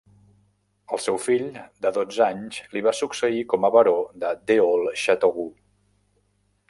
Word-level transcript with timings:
El 0.95 1.01
seu 1.07 1.19
fill, 1.25 1.43
de 1.85 1.91
dotze 1.97 2.23
anys, 2.27 2.57
li 2.77 2.83
va 2.87 2.95
succeir 3.01 3.45
com 3.53 3.69
a 3.69 3.71
baró 3.77 3.95
de 4.25 4.33
Deols-Chateroux. 4.53 5.51